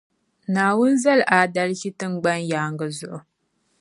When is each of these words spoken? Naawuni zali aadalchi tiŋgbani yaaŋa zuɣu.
Naawuni 0.53 0.97
zali 1.03 1.23
aadalchi 1.37 1.89
tiŋgbani 1.97 2.49
yaaŋa 2.51 2.85
zuɣu. 2.97 3.19